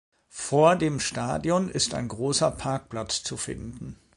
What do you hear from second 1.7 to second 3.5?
ein großer Parkplatz zu